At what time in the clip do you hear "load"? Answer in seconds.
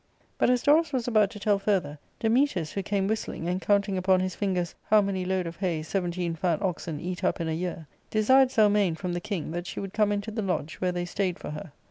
5.25-5.45